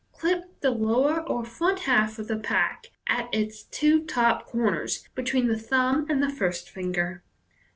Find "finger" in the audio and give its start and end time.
6.71-7.21